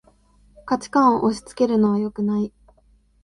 [0.65, 2.51] 価値観を押しつけるのはよくない